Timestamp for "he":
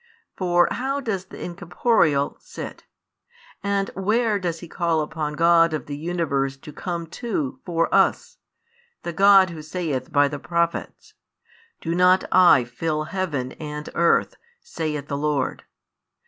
4.61-4.67